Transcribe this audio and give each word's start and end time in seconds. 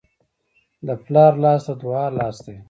د 0.87 0.89
پلار 1.05 1.33
لاس 1.43 1.63
د 1.69 1.71
دعا 1.81 2.05
لاس 2.17 2.37
دی. 2.45 2.55